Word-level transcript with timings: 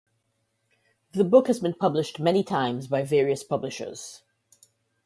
The 1.11 1.23
book 1.23 1.45
has 1.45 1.59
been 1.59 1.75
published 1.75 2.19
many 2.19 2.43
times 2.43 2.87
by 2.87 3.03
various 3.03 3.43
publishers. 3.43 4.23